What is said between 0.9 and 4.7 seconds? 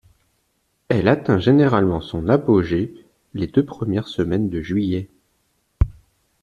atteint généralement son apogée les deux premières semaines de